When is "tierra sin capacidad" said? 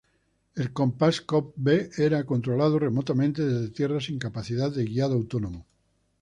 3.71-4.71